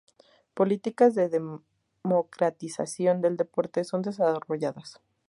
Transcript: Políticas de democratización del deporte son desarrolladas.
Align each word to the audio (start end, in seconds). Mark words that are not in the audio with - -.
Políticas 0.55 1.13
de 1.13 1.29
democratización 1.29 3.21
del 3.21 3.37
deporte 3.37 3.83
son 3.83 4.01
desarrolladas. 4.01 4.99